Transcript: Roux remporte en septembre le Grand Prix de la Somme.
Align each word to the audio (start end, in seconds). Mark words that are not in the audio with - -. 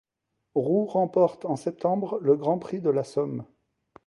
Roux 0.55 0.87
remporte 0.87 1.45
en 1.45 1.55
septembre 1.55 2.17
le 2.23 2.35
Grand 2.35 2.57
Prix 2.57 2.81
de 2.81 2.89
la 2.89 3.03
Somme. 3.03 3.45